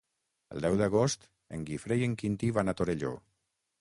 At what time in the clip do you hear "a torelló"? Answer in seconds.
2.75-3.13